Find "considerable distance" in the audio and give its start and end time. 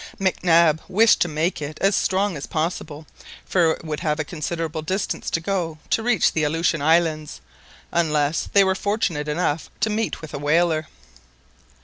4.23-5.29